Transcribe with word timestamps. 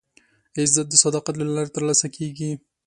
عزت 0.61 0.87
د 0.89 0.95
صداقت 1.03 1.33
له 1.37 1.45
لارې 1.55 1.71
ترلاسه 1.75 2.07
کېږي. 2.15 2.51